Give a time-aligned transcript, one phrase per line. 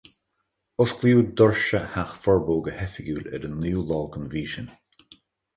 [0.85, 4.73] Osclaíodh doirse Theach Furbo go hoifigiúil ar an naoú lá den mhí sin.